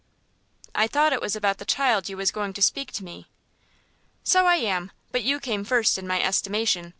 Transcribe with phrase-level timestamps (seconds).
[0.73, 3.27] '""I thought it was about the child you was going to speak to me."
[4.23, 6.89] "So I am, but you came first in my estimation.